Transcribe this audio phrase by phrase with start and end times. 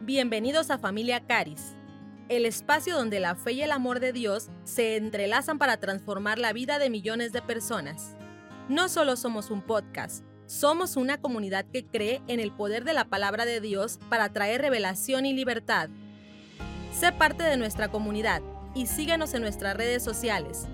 [0.00, 1.76] Bienvenidos a Familia Caris,
[2.28, 6.52] el espacio donde la fe y el amor de Dios se entrelazan para transformar la
[6.52, 8.16] vida de millones de personas.
[8.68, 13.04] No solo somos un podcast, somos una comunidad que cree en el poder de la
[13.04, 15.88] palabra de Dios para traer revelación y libertad.
[16.92, 18.42] Sé parte de nuestra comunidad
[18.74, 20.66] y síguenos en nuestras redes sociales,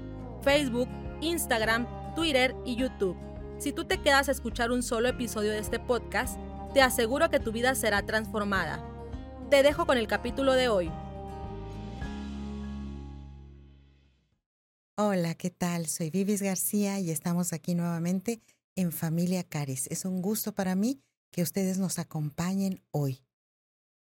[0.42, 0.88] Facebook,
[1.20, 3.18] Instagram, Twitter y YouTube.
[3.58, 6.38] Si tú te quedas a escuchar un solo episodio de este podcast,
[6.72, 8.89] te aseguro que tu vida será transformada.
[9.50, 10.92] Te dejo con el capítulo de hoy.
[14.96, 15.86] Hola, ¿qué tal?
[15.88, 18.40] Soy Vivis García y estamos aquí nuevamente
[18.76, 19.88] en Familia Caris.
[19.88, 23.24] Es un gusto para mí que ustedes nos acompañen hoy.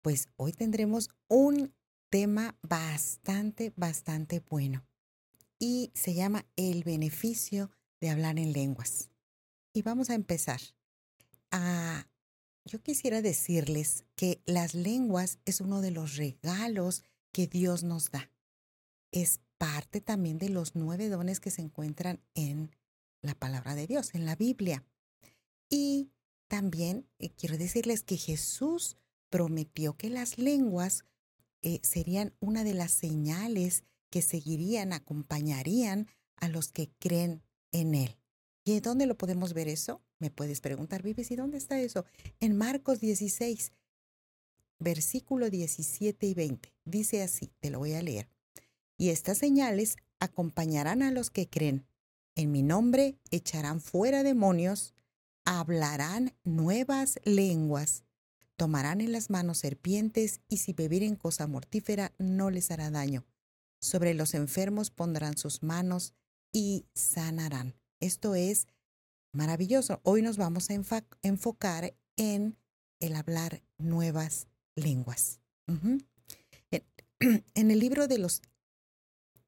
[0.02, 1.76] Pues hoy tendremos un
[2.10, 4.84] tema bastante, bastante bueno
[5.60, 7.70] y se llama el beneficio
[8.02, 9.12] de hablar en lenguas.
[9.74, 10.60] Y vamos a empezar.
[11.52, 12.08] a
[12.66, 18.32] yo quisiera decirles que las lenguas es uno de los regalos que Dios nos da.
[19.12, 22.76] Es parte también de los nueve dones que se encuentran en
[23.22, 24.84] la palabra de Dios, en la Biblia.
[25.70, 26.10] Y
[26.48, 28.98] también eh, quiero decirles que Jesús
[29.30, 31.06] prometió que las lenguas
[31.62, 38.18] eh, serían una de las señales que seguirían, acompañarían a los que creen en Él.
[38.64, 40.02] ¿Y dónde lo podemos ver eso?
[40.20, 42.06] Me puedes preguntar, Vives, ¿y dónde está eso?
[42.40, 43.72] En Marcos 16,
[44.80, 46.74] versículo 17 y 20.
[46.86, 48.30] Dice así, te lo voy a leer.
[48.98, 51.86] Y estas señales acompañarán a los que creen.
[52.36, 54.94] En mi nombre echarán fuera demonios,
[55.46, 58.04] hablarán nuevas lenguas,
[58.56, 63.26] tomarán en las manos serpientes y si bebieren cosa mortífera no les hará daño.
[63.80, 66.14] Sobre los enfermos pondrán sus manos
[66.52, 67.76] y sanarán.
[68.00, 68.68] Esto es
[69.36, 70.00] maravilloso.
[70.04, 70.74] Hoy nos vamos a
[71.22, 72.58] enfocar en
[73.00, 75.40] el hablar nuevas lenguas.
[77.56, 78.42] En el libro de los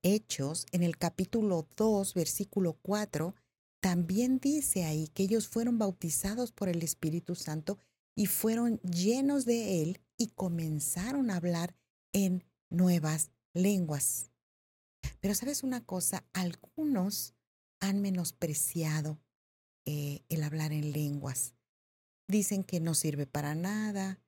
[0.02, 3.36] Hechos, en el capítulo 2, versículo 4,
[3.82, 7.78] también dice ahí que ellos fueron bautizados por el Espíritu Santo
[8.16, 11.76] y fueron llenos de él y comenzaron a hablar
[12.14, 14.32] en nuevas lenguas.
[15.20, 17.36] Pero sabes una cosa, algunos
[17.80, 19.20] han menospreciado
[19.90, 21.56] eh, el hablar en lenguas.
[22.28, 24.20] Dicen que no sirve para nada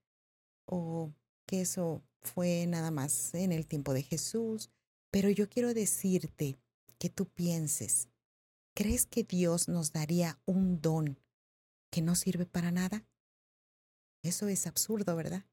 [0.66, 1.12] o
[1.46, 4.70] que eso fue nada más en el tiempo de Jesús.
[5.12, 6.58] Pero yo quiero decirte
[6.98, 8.08] que tú pienses,
[8.74, 11.20] ¿crees que Dios nos daría un don
[11.92, 13.06] que no sirve para nada?
[14.24, 15.46] Eso es absurdo, ¿verdad?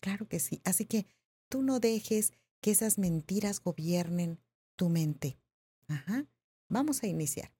[0.00, 0.62] Claro que sí.
[0.64, 1.06] Así que
[1.50, 2.32] tú no dejes
[2.62, 4.40] que esas mentiras gobiernen
[4.76, 5.38] tu mente.
[6.70, 7.52] Vamos a iniciar.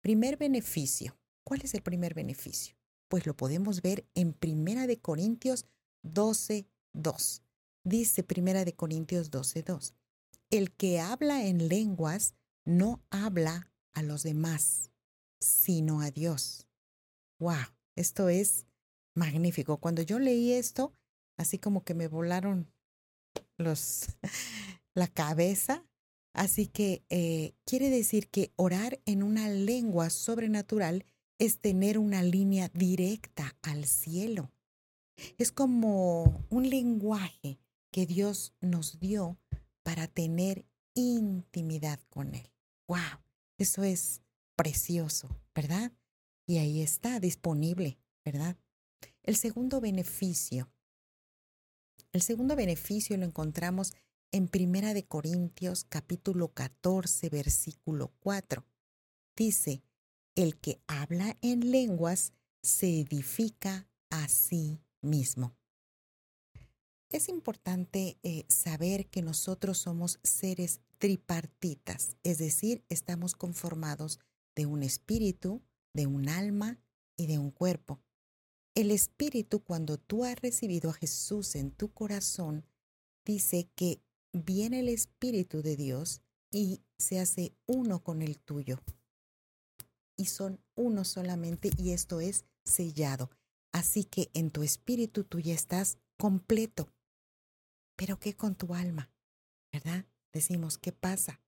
[0.00, 1.16] Primer beneficio.
[1.44, 2.76] ¿Cuál es el primer beneficio?
[3.08, 5.66] Pues lo podemos ver en Primera de Corintios
[6.02, 7.42] 12, 2.
[7.84, 9.94] Dice Primera de Corintios 12, 2.
[10.50, 12.34] El que habla en lenguas
[12.64, 14.90] no habla a los demás,
[15.40, 16.66] sino a Dios.
[17.38, 17.74] ¡Wow!
[17.96, 18.66] Esto es
[19.14, 19.78] magnífico.
[19.78, 20.92] Cuando yo leí esto,
[21.36, 22.72] así como que me volaron
[23.58, 24.06] los
[24.94, 25.84] la cabeza
[26.34, 31.06] Así que eh, quiere decir que orar en una lengua sobrenatural
[31.44, 34.50] es tener una línea directa al cielo.
[35.38, 37.58] Es como un lenguaje
[37.90, 39.38] que Dios nos dio
[39.82, 42.50] para tener intimidad con Él.
[42.88, 43.20] ¡Wow!
[43.58, 44.22] Eso es
[44.56, 45.92] precioso, ¿verdad?
[46.46, 48.56] Y ahí está disponible, ¿verdad?
[49.22, 50.70] El segundo beneficio.
[52.12, 53.92] El segundo beneficio lo encontramos
[54.32, 58.64] en Primera de Corintios capítulo 14 versículo 4.
[59.36, 59.82] Dice,
[60.34, 65.54] el que habla en lenguas se edifica a sí mismo.
[67.10, 74.18] Es importante eh, saber que nosotros somos seres tripartitas, es decir, estamos conformados
[74.56, 75.62] de un espíritu,
[75.92, 76.80] de un alma
[77.16, 78.00] y de un cuerpo.
[78.74, 82.66] El espíritu, cuando tú has recibido a Jesús en tu corazón,
[83.24, 84.02] dice que
[84.32, 88.80] viene el Espíritu de Dios y se hace uno con el tuyo.
[90.16, 93.30] Y son uno solamente y esto es sellado.
[93.72, 96.92] Así que en tu espíritu tú ya estás completo.
[97.96, 99.10] Pero ¿qué con tu alma?
[99.72, 100.06] ¿Verdad?
[100.32, 101.40] Decimos, ¿qué pasa?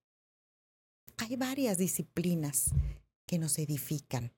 [1.18, 2.70] Hay varias disciplinas
[3.26, 4.32] que nos edifican.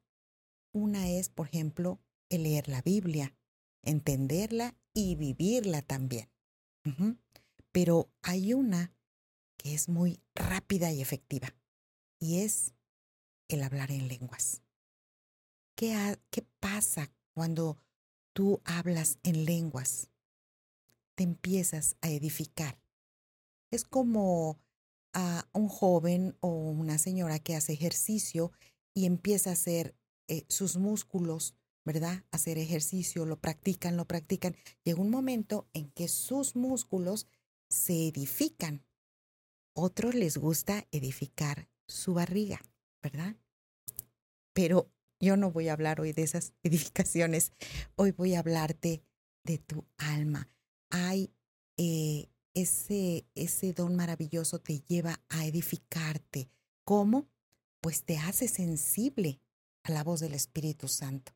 [0.72, 3.34] Una es, por ejemplo, el leer la Biblia,
[3.82, 6.30] entenderla y vivirla también.
[7.72, 8.94] Pero hay una
[9.56, 11.54] que es muy rápida y efectiva
[12.18, 12.74] y es
[13.48, 14.62] el hablar en lenguas.
[15.74, 17.78] ¿Qué, ¿Qué, pasa cuando
[18.32, 20.10] tú hablas en lenguas?
[21.18, 22.78] te empiezas a edificar.
[23.72, 24.60] Es como
[25.12, 28.52] a un joven o una señora que hace ejercicio
[28.94, 29.96] y empieza a hacer
[30.28, 32.24] eh, sus músculos, ¿verdad?
[32.30, 34.54] Hacer ejercicio, lo practican, lo practican.
[34.84, 37.26] Llega un momento en que sus músculos
[37.68, 38.84] se edifican.
[39.72, 42.62] Otros les gusta edificar su barriga,
[43.02, 43.36] ¿verdad?
[44.52, 44.90] Pero
[45.20, 47.52] yo no voy a hablar hoy de esas edificaciones.
[47.96, 49.02] Hoy voy a hablarte
[49.44, 50.48] de tu alma.
[50.90, 51.32] Hay
[51.76, 56.50] eh, ese, ese don maravilloso te lleva a edificarte.
[56.84, 57.28] ¿Cómo?
[57.80, 59.40] Pues te hace sensible
[59.84, 61.32] a la voz del Espíritu Santo.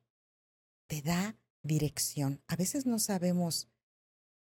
[0.88, 2.42] Te da dirección.
[2.48, 3.68] A veces no sabemos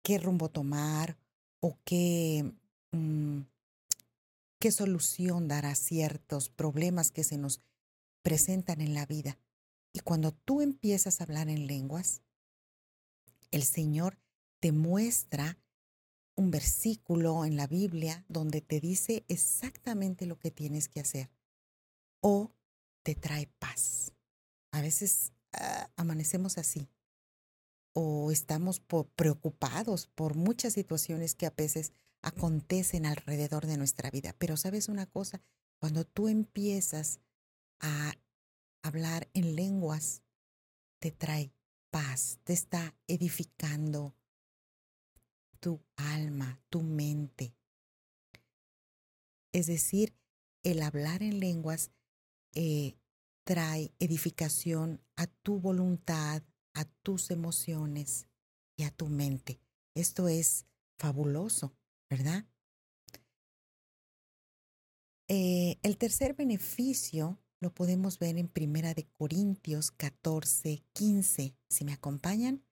[0.03, 1.17] qué rumbo tomar
[1.59, 2.51] o qué,
[2.91, 3.41] mm,
[4.59, 7.61] qué solución dar a ciertos problemas que se nos
[8.21, 9.37] presentan en la vida.
[9.93, 12.21] Y cuando tú empiezas a hablar en lenguas,
[13.51, 14.19] el Señor
[14.59, 15.57] te muestra
[16.35, 21.29] un versículo en la Biblia donde te dice exactamente lo que tienes que hacer
[22.19, 22.51] o
[23.03, 24.11] te trae paz.
[24.71, 26.89] A veces ah, amanecemos así
[27.93, 28.81] o estamos
[29.15, 31.93] preocupados por muchas situaciones que a veces
[32.25, 34.35] acontecen alrededor de nuestra vida.
[34.39, 35.41] Pero sabes una cosa,
[35.79, 37.19] cuando tú empiezas
[37.79, 38.13] a
[38.81, 40.23] hablar en lenguas,
[40.99, 41.53] te trae
[41.91, 44.15] paz, te está edificando,
[45.59, 47.55] tu alma, tu mente.
[49.51, 50.15] Es decir,
[50.63, 51.91] el hablar en lenguas
[52.53, 52.97] eh,
[53.43, 56.41] trae edificación a tu voluntad,
[56.73, 58.27] a tus emociones
[58.75, 59.59] y a tu mente.
[59.93, 60.65] Esto es
[60.97, 61.75] fabuloso,
[62.09, 62.45] ¿verdad?
[65.27, 71.55] Eh, el tercer beneficio lo podemos ver en Primera de Corintios 14, 15.
[71.67, 72.63] Si me acompañan,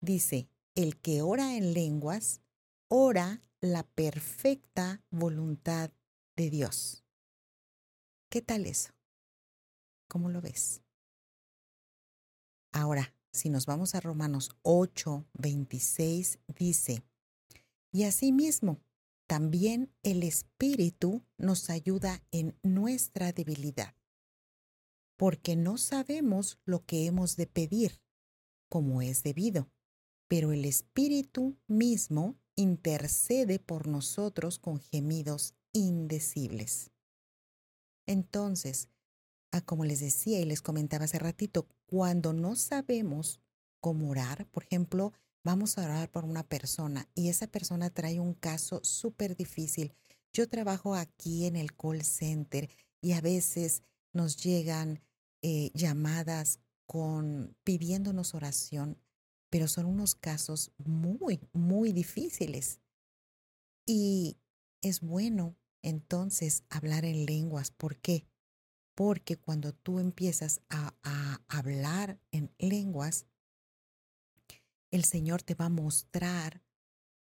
[0.00, 2.42] dice, el que ora en lenguas,
[2.88, 5.90] ora la perfecta voluntad
[6.36, 7.04] de Dios.
[8.28, 8.92] ¿Qué tal eso?
[10.08, 10.82] ¿Cómo lo ves?
[12.72, 17.02] Ahora, si nos vamos a Romanos 8, 26, dice,
[17.92, 18.82] y asimismo,
[19.28, 23.94] también el Espíritu nos ayuda en nuestra debilidad,
[25.16, 28.02] porque no sabemos lo que hemos de pedir
[28.68, 29.70] como es debido
[30.32, 36.90] pero el Espíritu mismo intercede por nosotros con gemidos indecibles.
[38.06, 38.88] Entonces,
[39.50, 43.42] ah, como les decía y les comentaba hace ratito, cuando no sabemos
[43.78, 45.12] cómo orar, por ejemplo,
[45.44, 49.94] vamos a orar por una persona y esa persona trae un caso súper difícil.
[50.32, 55.00] Yo trabajo aquí en el call center y a veces nos llegan
[55.42, 58.98] eh, llamadas con pidiéndonos oración
[59.52, 62.80] pero son unos casos muy, muy difíciles.
[63.84, 64.38] Y
[64.80, 67.70] es bueno entonces hablar en lenguas.
[67.70, 68.24] ¿Por qué?
[68.94, 73.26] Porque cuando tú empiezas a, a hablar en lenguas,
[74.92, 76.62] el Señor te va a mostrar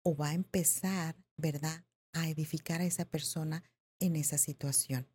[0.04, 3.64] o va a empezar, ¿verdad?, a edificar a esa persona
[4.00, 5.08] en esa situación.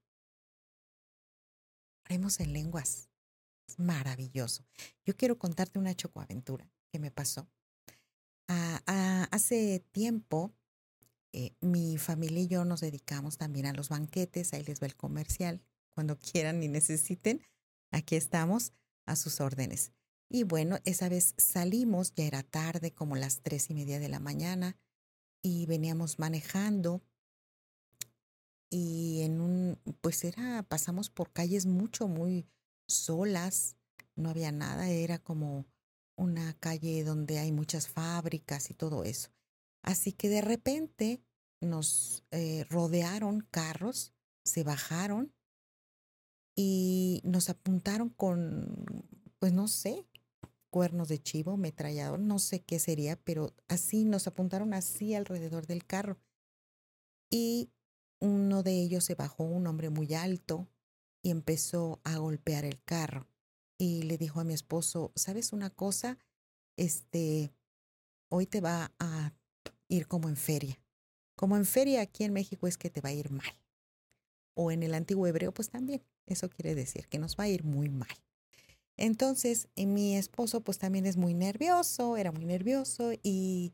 [2.04, 3.10] Haremos en lenguas.
[3.68, 4.64] Es maravilloso.
[5.04, 7.46] Yo quiero contarte una chocoaventura que me pasó.
[8.48, 10.54] Ah, ah, hace tiempo,
[11.32, 14.96] eh, mi familia y yo nos dedicamos también a los banquetes, ahí les va el
[14.96, 15.60] comercial,
[15.92, 17.42] cuando quieran y necesiten,
[17.90, 18.72] aquí estamos
[19.04, 19.92] a sus órdenes.
[20.28, 24.20] Y bueno, esa vez salimos, ya era tarde, como las tres y media de la
[24.20, 24.76] mañana,
[25.42, 27.02] y veníamos manejando
[28.70, 32.46] y en un, pues era, pasamos por calles mucho, muy
[32.86, 33.76] solas,
[34.14, 35.66] no había nada, era como
[36.16, 39.30] una calle donde hay muchas fábricas y todo eso.
[39.82, 41.22] Así que de repente
[41.60, 44.12] nos eh, rodearon carros,
[44.44, 45.32] se bajaron
[46.54, 49.06] y nos apuntaron con,
[49.38, 50.06] pues no sé,
[50.70, 55.84] cuernos de chivo, metrallador, no sé qué sería, pero así nos apuntaron así alrededor del
[55.84, 56.18] carro.
[57.30, 57.70] Y
[58.20, 60.68] uno de ellos se bajó, un hombre muy alto,
[61.22, 63.28] y empezó a golpear el carro
[63.78, 66.18] y le dijo a mi esposo, ¿sabes una cosa?
[66.76, 67.52] Este,
[68.28, 69.32] hoy te va a
[69.88, 70.80] ir como en feria.
[71.36, 73.60] Como en feria aquí en México es que te va a ir mal.
[74.54, 76.02] O en el antiguo hebreo, pues también.
[76.26, 78.08] Eso quiere decir que nos va a ir muy mal.
[78.98, 83.72] Entonces, mi esposo pues también es muy nervioso, era muy nervioso y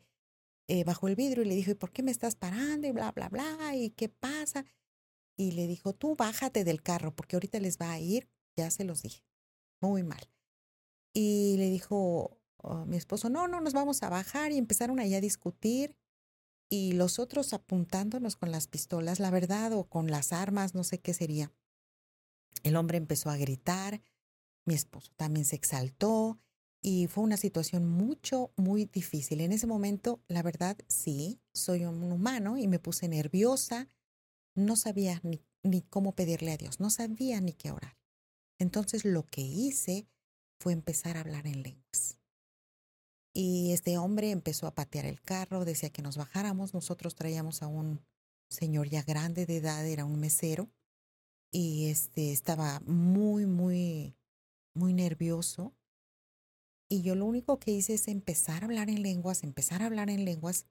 [0.69, 2.87] eh, bajó el vidrio y le dijo, ¿y por qué me estás parando?
[2.87, 4.65] Y bla, bla, bla, ¿y qué pasa?
[5.37, 8.85] Y le dijo, tú bájate del carro porque ahorita les va a ir, ya se
[8.85, 9.25] los dije
[9.81, 10.31] muy mal.
[11.13, 15.15] Y le dijo, oh, mi esposo, no, no, nos vamos a bajar y empezaron ahí
[15.15, 15.97] a discutir
[16.71, 20.99] y los otros apuntándonos con las pistolas, la verdad, o con las armas, no sé
[20.99, 21.53] qué sería.
[22.63, 24.01] El hombre empezó a gritar,
[24.65, 26.39] mi esposo también se exaltó
[26.83, 29.41] y fue una situación mucho, muy difícil.
[29.41, 33.89] En ese momento, la verdad, sí, soy un humano y me puse nerviosa,
[34.55, 37.97] no sabía ni, ni cómo pedirle a Dios, no sabía ni qué orar.
[38.59, 40.07] Entonces lo que hice
[40.61, 42.19] fue empezar a hablar en lenguas.
[43.33, 46.73] Y este hombre empezó a patear el carro, decía que nos bajáramos.
[46.73, 48.01] Nosotros traíamos a un
[48.49, 50.71] señor ya grande de edad, era un mesero,
[51.51, 54.17] y este estaba muy, muy,
[54.75, 55.75] muy nervioso.
[56.89, 60.11] Y yo lo único que hice es empezar a hablar en lenguas, empezar a hablar
[60.11, 60.67] en lenguas,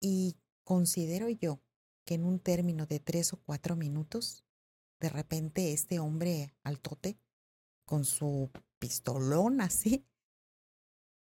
[0.00, 1.60] y considero yo
[2.04, 4.44] que en un término de tres o cuatro minutos,
[5.00, 7.18] de repente este hombre altote,
[7.84, 10.04] con su pistolón así,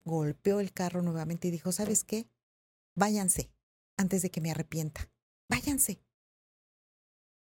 [0.03, 2.27] golpeó el carro nuevamente y dijo, ¿sabes qué?
[2.96, 3.51] Váyanse
[3.98, 5.10] antes de que me arrepienta.
[5.48, 6.01] Váyanse.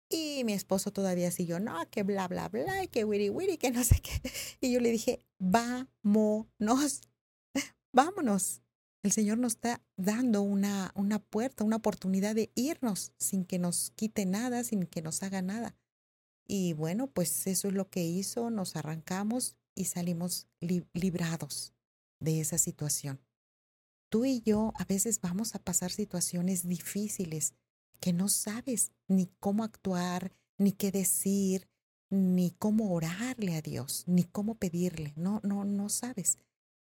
[0.09, 3.83] Y mi esposo todavía siguió, no, que bla, bla, bla, que wiri, wiri, que no
[3.83, 4.11] sé qué.
[4.61, 7.01] Y yo le dije, vámonos,
[7.93, 8.61] vámonos.
[9.03, 13.91] El Señor nos está dando una, una puerta, una oportunidad de irnos sin que nos
[13.91, 15.77] quite nada, sin que nos haga nada.
[16.45, 21.73] Y bueno, pues eso es lo que hizo, nos arrancamos y salimos librados
[22.19, 23.21] de esa situación.
[24.09, 27.53] Tú y yo a veces vamos a pasar situaciones difíciles
[27.99, 31.69] que no sabes ni cómo actuar, ni qué decir,
[32.09, 35.13] ni cómo orarle a Dios, ni cómo pedirle.
[35.15, 36.39] No, no, no sabes.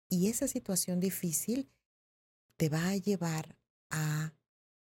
[0.09, 1.71] Y esa situación difícil
[2.57, 3.59] te va a llevar
[3.91, 4.35] a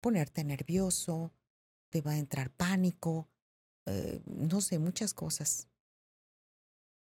[0.01, 1.33] ponerte nervioso,
[1.91, 3.29] te va a entrar pánico,
[3.87, 5.69] eh, no sé, muchas cosas.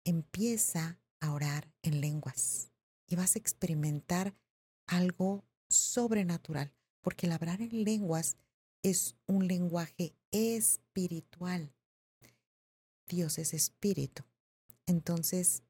[0.05, 2.73] Empieza a orar en lenguas
[3.07, 4.35] y vas a experimentar
[4.87, 8.37] algo sobrenatural, porque el hablar en lenguas
[8.83, 11.73] es un lenguaje espiritual.
[13.07, 14.25] Dios es espíritu.
[14.87, 15.63] Entonces,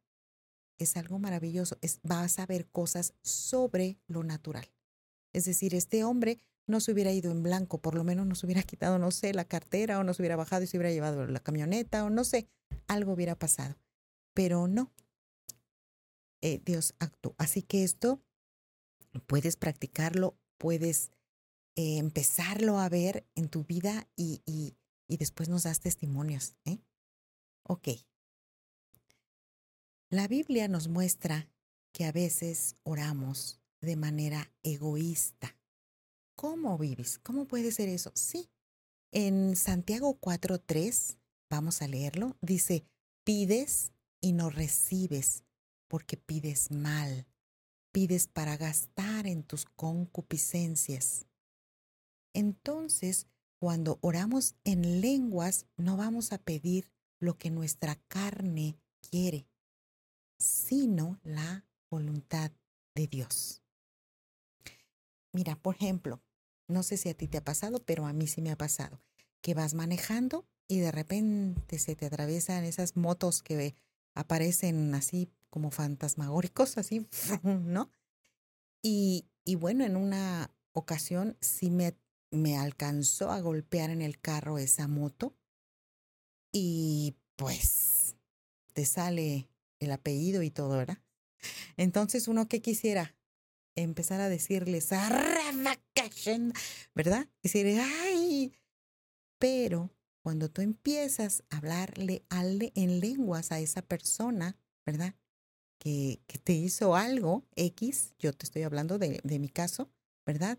[0.78, 1.78] es algo maravilloso.
[2.02, 4.70] vas a ver cosas sobre lo natural.
[5.32, 8.46] Es decir, este hombre no se hubiera ido en blanco, por lo menos no se
[8.46, 11.26] hubiera quitado, no sé, la cartera o no se hubiera bajado y se hubiera llevado
[11.26, 12.48] la camioneta o no sé,
[12.86, 13.76] algo hubiera pasado.
[14.34, 14.92] Pero no,
[16.40, 17.34] eh, Dios actuó.
[17.38, 18.20] Así que esto
[19.26, 21.10] puedes practicarlo, puedes
[21.80, 24.76] eh, empezarlo a ver en tu vida y, y,
[25.08, 26.54] y después nos das testimonios.
[26.66, 26.78] ¿eh?
[27.62, 27.88] Ok.
[30.10, 31.48] La Biblia nos muestra
[31.94, 35.56] que a veces oramos de manera egoísta.
[36.36, 37.18] ¿Cómo vives?
[37.18, 38.12] ¿Cómo puede ser eso?
[38.14, 38.50] Sí.
[39.10, 41.16] En Santiago 4.3,
[41.48, 42.84] vamos a leerlo, dice,
[43.24, 45.44] pides y no recibes
[45.88, 47.26] porque pides mal,
[47.90, 51.26] pides para gastar en tus concupiscencias.
[52.32, 53.26] Entonces,
[53.58, 58.78] cuando oramos en lenguas, no vamos a pedir lo que nuestra carne
[59.10, 59.46] quiere,
[60.38, 62.52] sino la voluntad
[62.94, 63.62] de Dios.
[65.32, 66.22] Mira, por ejemplo,
[66.66, 69.02] no sé si a ti te ha pasado, pero a mí sí me ha pasado,
[69.42, 73.74] que vas manejando y de repente se te atraviesan esas motos que
[74.14, 77.06] aparecen así como fantasmagóricos, así,
[77.42, 77.90] ¿no?
[78.82, 81.96] Y, y bueno, en una ocasión sí me,
[82.30, 85.36] me alcanzó a golpear en el carro esa moto
[86.52, 88.16] y pues
[88.72, 90.98] te sale el apellido y todo, ¿verdad?
[91.76, 93.16] Entonces uno que quisiera
[93.76, 94.90] empezar a decirles,
[96.94, 97.28] ¿verdad?
[97.42, 98.52] Decir, ay,
[99.38, 99.90] pero
[100.22, 105.14] cuando tú empiezas a hablarle en lenguas a esa persona, ¿verdad?
[105.80, 109.90] que, te hizo algo X, yo te estoy hablando de, de mi caso,
[110.24, 110.58] ¿verdad?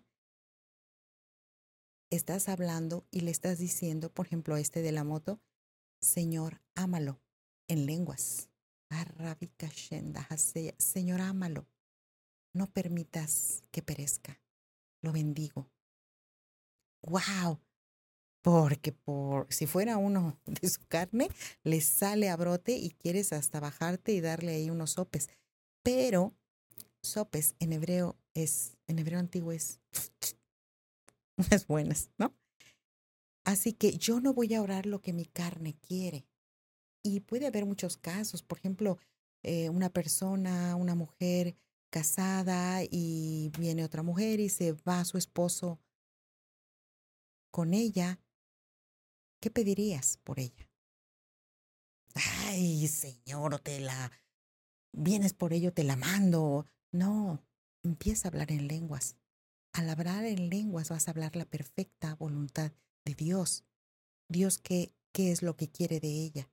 [2.12, 5.40] Estás hablando y le estás diciendo, por ejemplo, a este de la moto,
[6.02, 7.22] Señor, ámalo
[7.68, 8.50] en lenguas.
[10.78, 11.66] Señor, ámalo.
[12.54, 14.42] No permitas que perezca.
[15.02, 15.72] Lo bendigo.
[17.02, 17.60] ¡Wow!
[18.42, 21.30] porque por si fuera uno de su carne,
[21.64, 25.30] le sale a brote y quieres hasta bajarte y darle ahí unos sopes.
[25.84, 26.34] Pero
[27.02, 29.80] sopes en hebreo es, en hebreo antiguo es
[31.48, 32.36] unas buenas, ¿no?
[33.44, 36.28] Así que yo no voy a orar lo que mi carne quiere.
[37.04, 39.00] Y puede haber muchos casos, por ejemplo,
[39.44, 41.56] eh, una persona, una mujer
[41.90, 45.80] casada y viene otra mujer y se va su esposo
[47.50, 48.22] con ella
[49.42, 50.70] ¿qué pedirías por ella?
[52.46, 54.12] Ay, señor, te la...
[54.94, 56.66] Vienes por ello, te la mando.
[56.92, 57.44] No,
[57.84, 59.18] empieza a hablar en lenguas.
[59.74, 62.72] Al hablar en lenguas vas a hablar la perfecta voluntad
[63.06, 63.64] de Dios.
[64.28, 66.50] Dios qué, qué es lo que quiere de ella.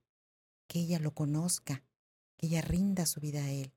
[0.68, 1.82] Que ella lo conozca,
[2.37, 3.72] que ella rinda su vida a Él,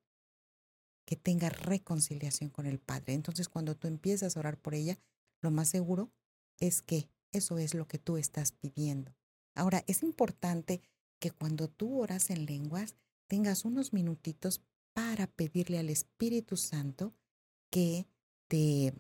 [1.06, 3.14] que tenga reconciliación con el Padre.
[3.14, 5.00] Entonces cuando tú empiezas a orar por ella,
[5.42, 6.12] lo más seguro
[6.60, 9.16] es que eso es lo que tú estás pidiendo.
[9.56, 10.82] Ahora, es importante
[11.20, 12.96] que cuando tú oras en lenguas,
[13.28, 14.62] tengas unos minutitos
[14.94, 17.14] para pedirle al Espíritu Santo
[17.70, 18.08] que
[18.48, 18.94] te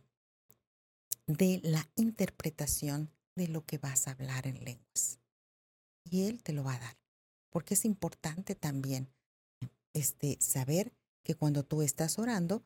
[1.27, 5.19] dé la interpretación de lo que vas a hablar en lenguas.
[6.03, 6.97] Y Él te lo va a dar.
[7.49, 9.11] Porque es importante también
[9.93, 12.63] este, saber que cuando tú estás orando,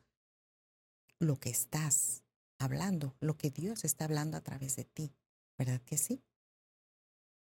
[1.18, 2.24] lo que estás
[2.58, 5.12] hablando, lo que Dios está hablando a través de ti,
[5.58, 6.22] ¿verdad que sí?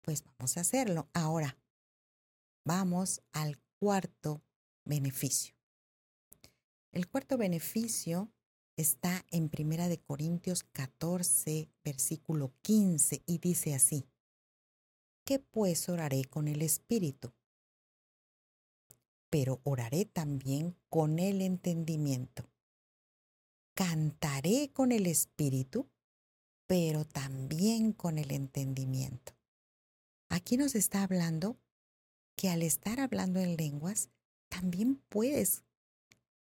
[0.03, 1.09] Pues vamos a hacerlo.
[1.13, 1.59] Ahora,
[2.65, 4.43] vamos al cuarto
[4.85, 5.55] beneficio.
[6.93, 8.33] El cuarto beneficio
[8.77, 14.07] está en Primera de Corintios 14, versículo 15 y dice así:
[15.25, 17.33] ¿Qué pues oraré con el espíritu?
[19.31, 22.49] Pero oraré también con el entendimiento.
[23.75, 25.89] Cantaré con el espíritu,
[26.67, 29.33] pero también con el entendimiento.
[30.29, 31.59] Aquí nos está hablando
[32.37, 34.11] que al estar hablando en lenguas,
[34.49, 35.65] también puedes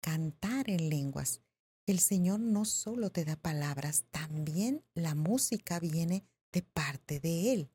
[0.01, 1.41] cantar en lenguas.
[1.87, 7.71] El Señor no solo te da palabras, también la música viene de parte de Él.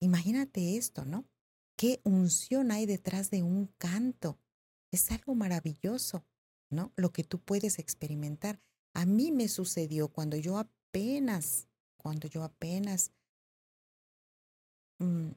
[0.00, 1.26] Imagínate esto, ¿no?
[1.76, 4.38] ¿Qué unción hay detrás de un canto?
[4.90, 6.24] Es algo maravilloso,
[6.70, 6.92] ¿no?
[6.96, 8.60] Lo que tú puedes experimentar.
[8.94, 11.68] A mí me sucedió cuando yo apenas,
[11.98, 13.12] cuando yo apenas
[14.98, 15.28] mm,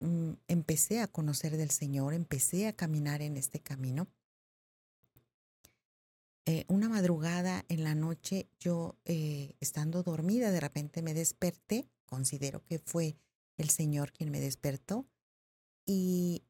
[0.00, 4.08] mm, empecé a conocer del Señor, empecé a caminar en este camino.
[6.50, 12.64] Eh, una madrugada en la noche, yo eh, estando dormida, de repente me desperté, considero
[12.64, 13.16] que fue
[13.56, 15.06] el Señor quien me despertó
[15.86, 16.42] y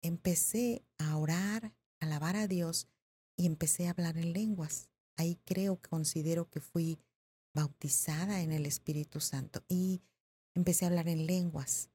[0.00, 2.88] empecé a orar, a alabar a Dios
[3.36, 4.88] y empecé a hablar en lenguas.
[5.16, 6.98] Ahí creo, que considero que fui
[7.52, 10.00] bautizada en el Espíritu Santo y
[10.54, 11.90] empecé a hablar en lenguas.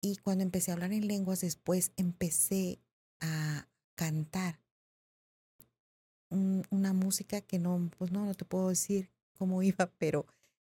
[0.00, 2.78] Y cuando empecé a hablar en lenguas, después empecé
[3.18, 4.60] a cantar
[6.30, 10.26] una música que no, pues no, no te puedo decir cómo iba, pero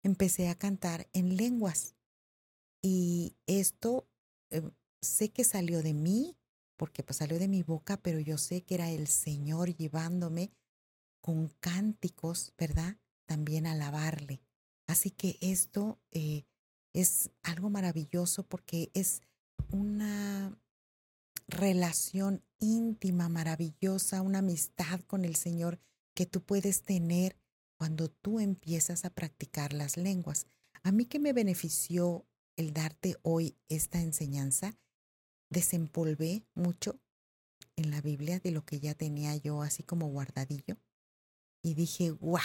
[0.02, 1.94] empecé a cantar en lenguas.
[2.82, 4.08] Y esto
[4.50, 6.36] eh, sé que salió de mí,
[6.76, 10.50] porque pues salió de mi boca, pero yo sé que era el Señor llevándome
[11.20, 12.96] con cánticos, ¿verdad?
[13.26, 14.42] También alabarle.
[14.86, 16.44] Así que esto eh,
[16.92, 19.22] es algo maravilloso porque es
[19.70, 20.58] una
[21.46, 25.78] relación íntima, maravillosa, una amistad con el Señor
[26.14, 27.36] que tú puedes tener
[27.76, 30.46] cuando tú empiezas a practicar las lenguas.
[30.82, 34.78] A mí que me benefició el darte hoy esta enseñanza,
[35.50, 37.00] desempolvé mucho
[37.76, 40.76] en la Biblia de lo que ya tenía yo así como guardadillo
[41.62, 42.40] y dije, wow,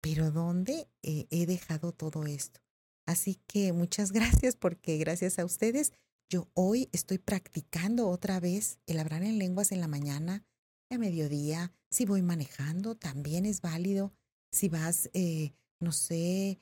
[0.00, 2.60] pero ¿dónde he dejado todo esto?
[3.06, 5.92] Así que muchas gracias porque gracias a ustedes
[6.28, 10.44] yo hoy estoy practicando otra vez el hablar en lenguas en la mañana,
[10.90, 14.12] a mediodía, si voy manejando, también es válido.
[14.50, 16.60] Si vas, eh, no sé,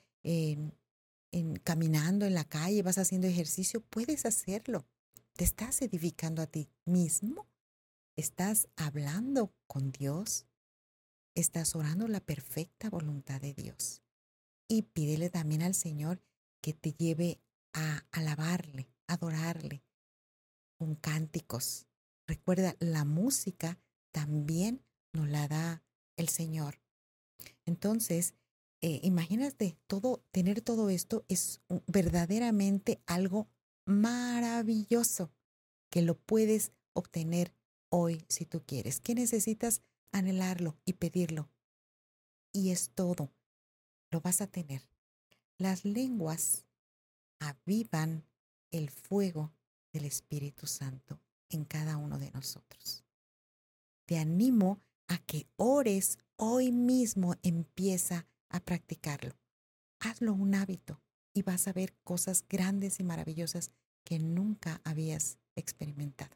[1.63, 4.85] caminando en la calle, vas haciendo ejercicio, puedes hacerlo.
[5.33, 7.47] Te estás edificando a ti mismo.
[8.15, 10.45] Estás hablando con Dios.
[11.35, 14.01] Estás orando la perfecta voluntad de Dios.
[14.67, 16.21] Y pídele también al Señor
[16.61, 17.41] que te lleve
[17.73, 19.83] a alabarle, adorarle
[20.77, 21.87] con cánticos.
[22.27, 23.79] Recuerda, la música
[24.11, 25.83] también nos la da
[26.17, 26.79] el Señor.
[27.65, 28.33] Entonces,
[28.81, 33.47] eh, imagínate, todo, tener todo esto es verdaderamente algo
[33.85, 35.31] maravilloso
[35.89, 37.53] que lo puedes obtener
[37.89, 38.99] hoy si tú quieres.
[38.99, 39.81] ¿Qué necesitas?
[40.11, 41.49] Anhelarlo y pedirlo.
[42.51, 43.31] Y es todo.
[44.11, 44.87] Lo vas a tener.
[45.57, 46.65] Las lenguas
[47.39, 48.23] avivan
[48.77, 49.53] el fuego
[49.93, 53.03] del Espíritu Santo en cada uno de nosotros.
[54.05, 59.35] Te animo a que ores hoy mismo, empieza a practicarlo.
[59.99, 61.01] Hazlo un hábito
[61.33, 63.71] y vas a ver cosas grandes y maravillosas
[64.03, 66.35] que nunca habías experimentado.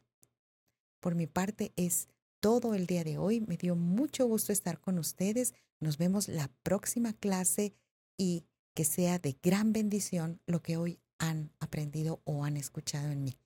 [0.99, 2.07] Por mi parte es
[2.39, 3.41] todo el día de hoy.
[3.41, 5.53] Me dio mucho gusto estar con ustedes.
[5.79, 7.73] Nos vemos la próxima clase
[8.17, 13.23] y que sea de gran bendición lo que hoy han aprendido o han escuchado en
[13.23, 13.37] mí.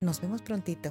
[0.00, 0.90] Nos vemos prontito.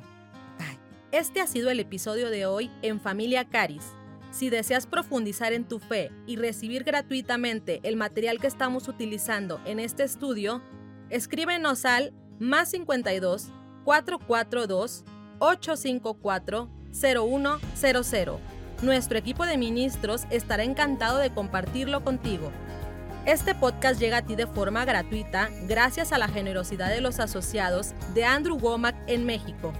[0.57, 0.79] Bye.
[1.11, 3.83] Este ha sido el episodio de hoy en Familia Caris.
[4.31, 9.79] Si deseas profundizar en tu fe y recibir gratuitamente el material que estamos utilizando en
[9.79, 10.61] este estudio,
[11.09, 13.51] escríbenos al más 52
[13.83, 15.03] 442
[15.39, 18.37] 854 0100.
[18.83, 22.51] Nuestro equipo de ministros estará encantado de compartirlo contigo.
[23.25, 27.93] Este podcast llega a ti de forma gratuita gracias a la generosidad de los asociados
[28.13, 29.73] de Andrew Womack en México.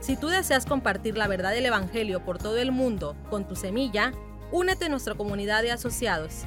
[0.00, 4.12] Si tú deseas compartir la verdad del Evangelio por todo el mundo con tu semilla,
[4.50, 6.46] únete a nuestra comunidad de asociados.